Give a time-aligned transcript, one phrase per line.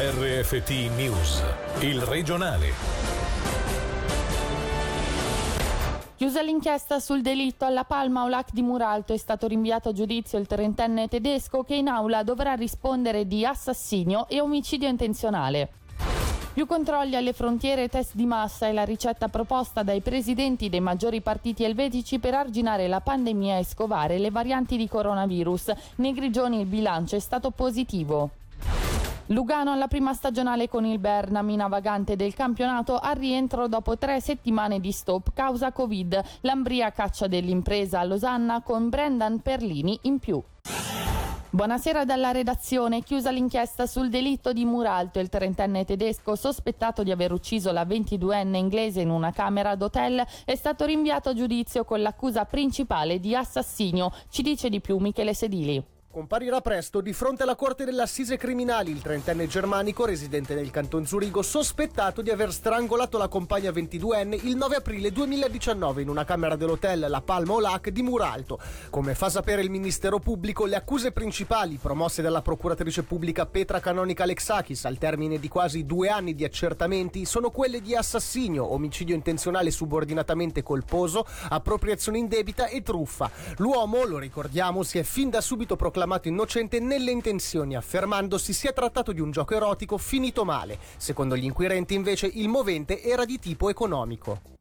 [0.00, 1.42] RFT News,
[1.80, 2.70] il regionale.
[6.14, 10.46] Chiusa l'inchiesta sul delitto alla Palma Olac di Muralto è stato rinviato a giudizio il
[10.46, 15.68] trentenne tedesco che in aula dovrà rispondere di assassinio e omicidio intenzionale.
[16.54, 20.78] Più controlli alle frontiere e test di massa è la ricetta proposta dai presidenti dei
[20.78, 25.72] maggiori partiti elvetici per arginare la pandemia e scovare le varianti di coronavirus.
[25.96, 28.37] Nei grigioni il bilancio è stato positivo.
[29.30, 34.22] Lugano alla prima stagionale con il Berna, mina vagante del campionato, al rientro dopo tre
[34.22, 36.22] settimane di stop causa Covid.
[36.42, 40.42] L'Ambria caccia dell'impresa a Losanna con Brendan Perlini in più.
[41.50, 43.02] Buonasera dalla redazione.
[43.02, 48.56] Chiusa l'inchiesta sul delitto di Muralto, il trentenne tedesco sospettato di aver ucciso la 22enne
[48.56, 54.10] inglese in una camera d'hotel è stato rinviato a giudizio con l'accusa principale di assassinio.
[54.30, 55.96] Ci dice di più Michele Sedili.
[56.18, 61.06] Comparirà presto di fronte alla Corte delle Assise Criminali il trentenne germanico residente nel canton
[61.06, 66.56] Zurigo sospettato di aver strangolato la compagna 22enne il 9 aprile 2019 in una camera
[66.56, 68.58] dell'hotel La Palma Olac di Muralto.
[68.90, 74.24] Come fa sapere il Ministero Pubblico, le accuse principali promosse dalla procuratrice pubblica Petra Canonica
[74.24, 79.70] Alexakis al termine di quasi due anni di accertamenti sono quelle di assassinio, omicidio intenzionale
[79.70, 83.30] subordinatamente colposo, appropriazione indebita e truffa.
[83.58, 88.54] L'uomo, lo ricordiamo, si è fin da subito proclamato proclamato innocente nelle intenzioni, affermando si
[88.54, 90.78] sia trattato di un gioco erotico finito male.
[90.96, 94.57] Secondo gli inquirenti, invece, il movente era di tipo economico.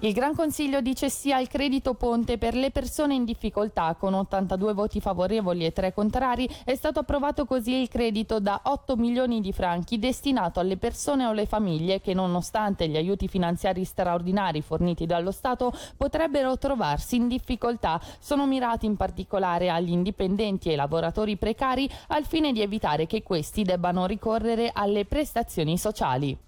[0.00, 3.96] Il Gran Consiglio dice sì al credito ponte per le persone in difficoltà.
[3.98, 8.94] Con 82 voti favorevoli e 3 contrari è stato approvato così il credito da 8
[8.96, 14.60] milioni di franchi destinato alle persone o alle famiglie che nonostante gli aiuti finanziari straordinari
[14.60, 17.98] forniti dallo Stato potrebbero trovarsi in difficoltà.
[18.18, 23.62] Sono mirati in particolare agli indipendenti e lavoratori precari al fine di evitare che questi
[23.62, 26.38] debbano ricorrere alle prestazioni sociali.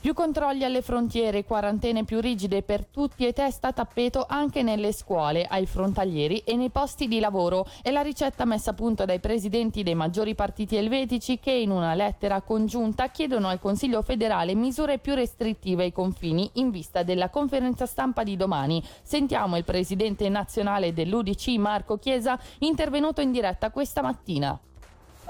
[0.00, 4.92] Più controlli alle frontiere, quarantene più rigide per tutti e testa a tappeto anche nelle
[4.92, 7.66] scuole, ai frontalieri e nei posti di lavoro.
[7.82, 11.92] È la ricetta messa a punto dai presidenti dei maggiori partiti elvetici che in una
[11.92, 17.84] lettera congiunta chiedono al Consiglio federale misure più restrittive ai confini in vista della conferenza
[17.84, 18.82] stampa di domani.
[19.02, 24.58] Sentiamo il presidente nazionale dell'UDC Marco Chiesa intervenuto in diretta questa mattina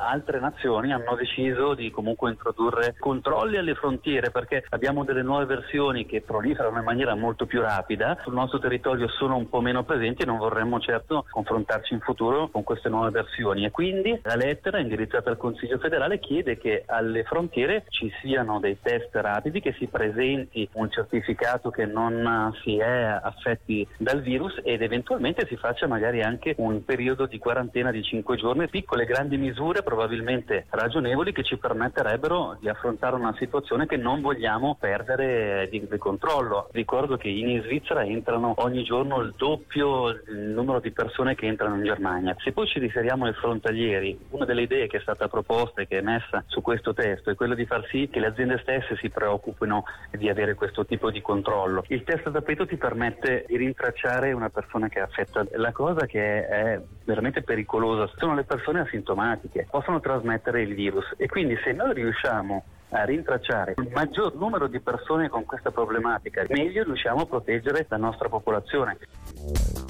[0.00, 6.06] altre nazioni hanno deciso di comunque introdurre controlli alle frontiere perché abbiamo delle nuove versioni
[6.06, 10.22] che proliferano in maniera molto più rapida, sul nostro territorio sono un po' meno presenti
[10.22, 13.65] e non vorremmo certo confrontarci in futuro con queste nuove versioni.
[13.65, 18.78] E quindi la lettera indirizzata al Consiglio federale chiede che alle frontiere ci siano dei
[18.81, 24.83] test rapidi, che si presenti un certificato che non si è affetti dal virus ed
[24.83, 29.83] eventualmente si faccia magari anche un periodo di quarantena di 5 giorni, piccole grandi misure
[29.91, 35.99] probabilmente ragionevoli che ci permetterebbero di affrontare una situazione che non vogliamo perdere di, di
[35.99, 36.69] controllo.
[36.71, 41.75] Ricordo che in Svizzera entrano ogni giorno il doppio il numero di persone che entrano
[41.75, 42.37] in Germania.
[42.39, 45.99] Se poi ci riferiamo ai frontalieri, una delle idee che è stata proposta e che
[45.99, 49.11] è messa su questo testo è quella di far sì che le aziende stesse si
[49.11, 51.83] preoccupino di avere questo tipo di controllo.
[51.89, 55.45] Il test a tappeto ti permette di rintracciare una persona che è affetta.
[55.57, 61.26] La cosa che è veramente pericolosa sono le persone asintomatiche possono trasmettere il virus e
[61.26, 66.84] quindi se noi riusciamo a rintracciare il maggior numero di persone con questa problematica, meglio
[66.84, 68.98] riusciamo a proteggere la nostra popolazione.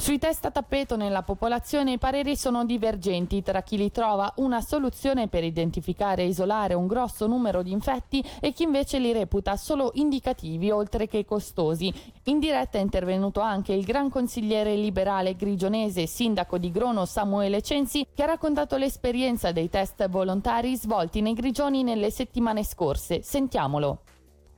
[0.01, 4.63] Sui test a tappeto nella popolazione i pareri sono divergenti tra chi li trova una
[4.63, 9.59] soluzione per identificare e isolare un grosso numero di infetti e chi invece li reputa
[9.59, 11.93] solo indicativi oltre che costosi.
[12.25, 18.07] In diretta è intervenuto anche il gran consigliere liberale grigionese sindaco di Grono Samuele Censi
[18.15, 23.21] che ha raccontato l'esperienza dei test volontari svolti nei grigioni nelle settimane scorse.
[23.21, 23.99] Sentiamolo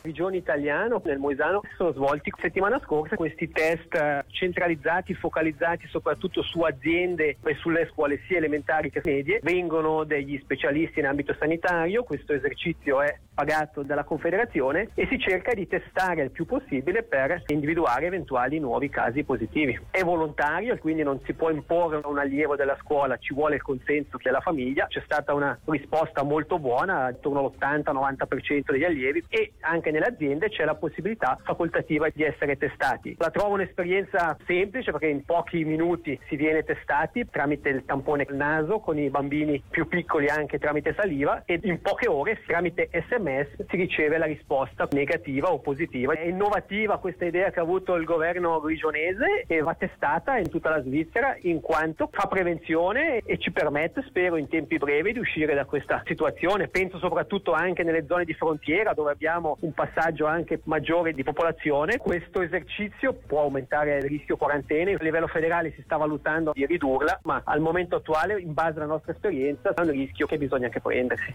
[0.02, 6.60] regione italiano, nel Moisano, sono svolti settimana scorsa questi test eh, centralizzati, focalizzati soprattutto su
[6.62, 9.40] aziende e sulle scuole sia elementari che medie.
[9.42, 15.54] Vengono degli specialisti in ambito sanitario, questo esercizio è pagato dalla Confederazione e si cerca
[15.54, 19.78] di testare il più possibile per individuare eventuali nuovi casi positivi.
[19.90, 23.62] È volontario, quindi non si può imporre a un allievo della scuola, ci vuole il
[23.62, 24.86] consenso della famiglia.
[24.86, 30.64] C'è stata una risposta molto buona, attorno all'80-90% degli allievi e anche nelle aziende c'è
[30.64, 33.14] la possibilità facoltativa di essere testati.
[33.18, 38.80] La trovo un'esperienza semplice perché in pochi minuti si viene testati tramite il tampone naso
[38.80, 43.76] con i bambini più piccoli anche tramite saliva e in poche ore tramite sms si
[43.76, 46.14] riceve la risposta negativa o positiva.
[46.14, 50.70] È innovativa questa idea che ha avuto il governo rionese e va testata in tutta
[50.70, 55.54] la Svizzera in quanto fa prevenzione e ci permette, spero in tempi brevi, di uscire
[55.54, 56.68] da questa situazione.
[56.68, 61.98] Penso soprattutto anche nelle zone di frontiera dove abbiamo un passaggio anche maggiore di popolazione.
[61.98, 64.94] Questo esercizio può aumentare il rischio quarantene.
[64.94, 68.86] A livello federale si sta valutando di ridurla, ma al momento attuale, in base alla
[68.86, 71.34] nostra esperienza, è un rischio che bisogna anche prendersi.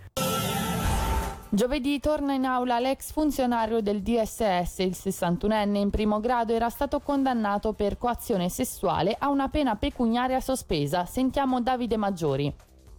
[1.49, 6.99] Giovedì torna in aula l'ex funzionario del DSS, il 61enne in primo grado, era stato
[6.99, 11.05] condannato per coazione sessuale a una pena pecuniaria sospesa.
[11.05, 12.53] Sentiamo Davide Maggiori.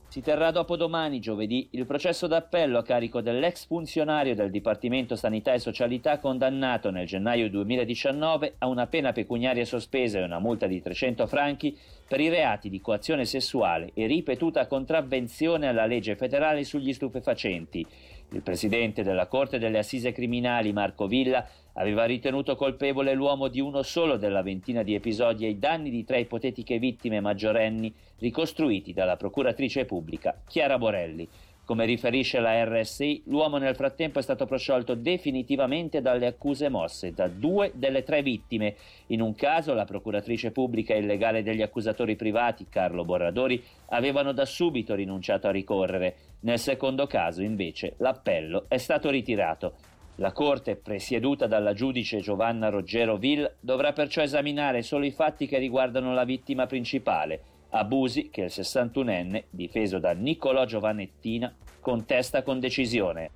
[0.08, 5.58] Si terrà dopodomani, giovedì, il processo d'appello a carico dell'ex funzionario del Dipartimento Sanità e
[5.58, 11.26] Socialità condannato nel gennaio 2019 a una pena pecuniaria sospesa e una multa di 300
[11.26, 11.76] franchi
[12.08, 17.86] per i reati di coazione sessuale e ripetuta contravvenzione alla legge federale sugli stupefacenti.
[18.30, 23.82] Il presidente della Corte delle Assise Criminali, Marco Villa, aveva ritenuto colpevole l'uomo di uno
[23.82, 29.86] solo della ventina di episodi ai danni di tre ipotetiche vittime maggiorenni ricostruiti dalla procuratrice
[29.86, 31.26] pubblica Chiara Borelli.
[31.68, 37.28] Come riferisce la RSI, l'uomo nel frattempo è stato prosciolto definitivamente dalle accuse mosse da
[37.28, 38.74] due delle tre vittime.
[39.08, 44.32] In un caso la procuratrice pubblica e il legale degli accusatori privati, Carlo Borradori, avevano
[44.32, 46.14] da subito rinunciato a ricorrere.
[46.40, 49.74] Nel secondo caso, invece, l'appello è stato ritirato.
[50.14, 55.58] La Corte, presieduta dalla giudice Giovanna Roggero Ville, dovrà perciò esaminare solo i fatti che
[55.58, 63.30] riguardano la vittima principale, abusi che il 61enne, difeso da Niccolò Giovannettina, contesta con decisione.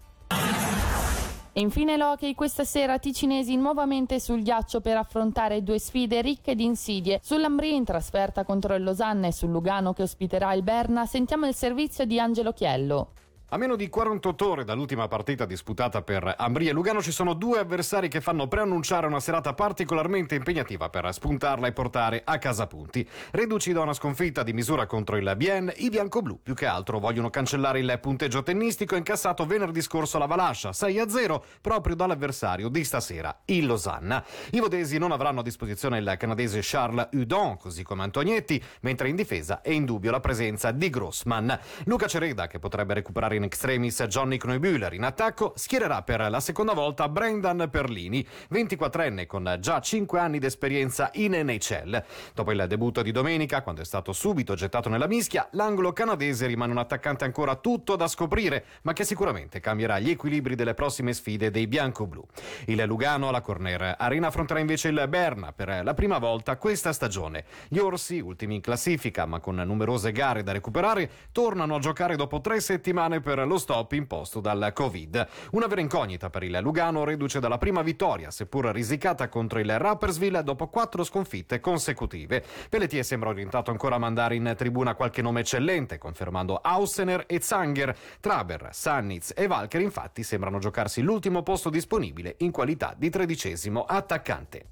[1.55, 6.64] E infine l'hockey questa sera ticinesi nuovamente sul ghiaccio per affrontare due sfide ricche di
[6.64, 7.20] insidie.
[7.23, 11.55] Sull'Ambri in trasferta contro il Losanna e sul Lugano che ospiterà il Berna sentiamo il
[11.55, 13.12] servizio di Angelo Chiello.
[13.53, 17.59] A meno di 48 ore dall'ultima partita disputata per Ambria e Lugano ci sono due
[17.59, 23.07] avversari che fanno preannunciare una serata particolarmente impegnativa per spuntarla e portare a casa punti.
[23.31, 27.29] Reduci da una sconfitta di misura contro il Bien, i bianco-blu più che altro vogliono
[27.29, 33.67] cancellare il punteggio tennistico incassato venerdì scorso alla Valascia 6-0 proprio dall'avversario di stasera, il
[33.67, 34.25] Losanna.
[34.53, 39.17] I vodesi non avranno a disposizione il canadese Charles Hudon, così come Antonietti, mentre in
[39.17, 41.61] difesa è in dubbio la presenza di Grossman.
[41.85, 44.93] Luca Cereda, che potrebbe recuperare in in extremis Johnny Knoebühler.
[44.93, 50.47] In attacco schiererà per la seconda volta Brendan Perlini, 24enne con già 5 anni di
[50.47, 52.03] esperienza in NHL.
[52.35, 56.73] Dopo il debutto di domenica, quando è stato subito gettato nella mischia, l'angolo canadese rimane
[56.73, 61.50] un attaccante ancora tutto da scoprire, ma che sicuramente cambierà gli equilibri delle prossime sfide
[61.50, 62.25] dei bianco-blu.
[62.67, 67.44] Il Lugano alla Corner Arena affronterà invece il Berna per la prima volta questa stagione.
[67.69, 72.41] Gli Orsi, ultimi in classifica ma con numerose gare da recuperare, tornano a giocare dopo
[72.41, 75.26] tre settimane per per lo stop imposto dal Covid.
[75.52, 80.43] Una vera incognita per il Lugano reduce dalla prima vittoria, seppur risicata contro il Rappersville
[80.43, 82.44] dopo quattro sconfitte consecutive.
[82.69, 87.96] Pelletier sembra orientato ancora a mandare in tribuna qualche nome eccellente, confermando Aussener e Zanger.
[88.20, 94.67] Traber, Sannitz e Walker infatti sembrano giocarsi l'ultimo posto disponibile in qualità di tredicesimo attaccante.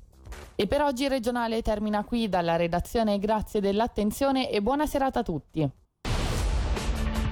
[0.55, 3.19] E per oggi il regionale termina qui dalla redazione.
[3.19, 5.71] Grazie dell'attenzione e buona serata a tutti